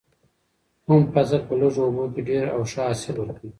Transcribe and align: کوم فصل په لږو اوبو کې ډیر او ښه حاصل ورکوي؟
کوم 0.85 1.01
فصل 1.13 1.41
په 1.47 1.53
لږو 1.61 1.81
اوبو 1.85 2.03
کې 2.13 2.21
ډیر 2.29 2.45
او 2.55 2.61
ښه 2.71 2.81
حاصل 2.87 3.15
ورکوي؟ 3.17 3.49